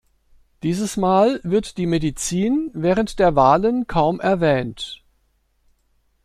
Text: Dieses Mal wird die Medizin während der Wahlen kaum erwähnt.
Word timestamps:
Dieses 0.63 0.97
Mal 0.97 1.39
wird 1.43 1.77
die 1.77 1.85
Medizin 1.85 2.71
während 2.73 3.19
der 3.19 3.35
Wahlen 3.35 3.85
kaum 3.85 4.19
erwähnt. 4.19 5.03